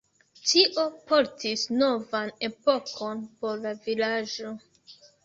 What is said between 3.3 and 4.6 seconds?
por la vilaĝo.